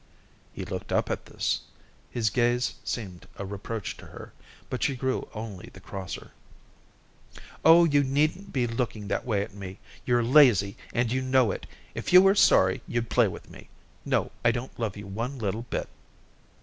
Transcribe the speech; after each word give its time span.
He 0.51 0.65
looked 0.65 0.91
up 0.91 1.11
at 1.11 1.27
this. 1.27 1.61
His 2.09 2.31
gaze 2.31 2.73
seemed 2.83 3.27
a 3.35 3.45
reproach 3.45 3.95
to 3.97 4.07
her, 4.07 4.33
but 4.67 4.81
she 4.81 4.95
grew 4.95 5.27
only 5.35 5.69
the 5.71 5.79
crosser. 5.79 6.31
"Oh, 7.63 7.83
you 7.85 8.03
needn't 8.03 8.51
be 8.51 8.65
looking 8.65 9.09
that 9.09 9.25
way 9.27 9.43
at 9.43 9.53
me. 9.53 9.77
You're 10.03 10.23
lazy, 10.23 10.75
and 10.91 11.11
you 11.11 11.21
know 11.21 11.51
it. 11.51 11.67
If 11.93 12.11
you 12.11 12.19
were 12.19 12.33
sorry, 12.33 12.81
you'd 12.87 13.11
play 13.11 13.27
with 13.27 13.47
me. 13.51 13.69
No, 14.03 14.31
I 14.43 14.49
don't 14.49 14.79
love 14.79 14.97
you 14.97 15.05
one 15.05 15.37
little 15.37 15.67
bit." 15.69 15.87